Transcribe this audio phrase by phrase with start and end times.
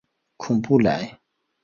[0.37, 1.19] 孔布雷。